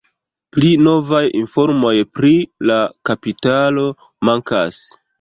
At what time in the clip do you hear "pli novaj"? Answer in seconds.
0.55-1.21